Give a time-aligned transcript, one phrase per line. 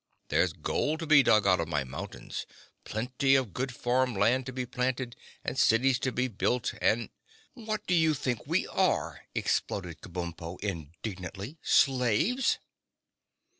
[0.29, 2.47] "There's gold to be dug out of my mountains,
[2.85, 7.11] plenty of good farm land to be planted and cities to be built, and—"
[7.53, 11.59] "What do you think we are?" exploded Kabumpo indignantly.
[11.61, 12.57] "Slaves?"